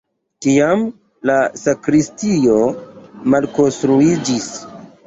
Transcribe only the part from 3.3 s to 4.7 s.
malkonstruiĝis.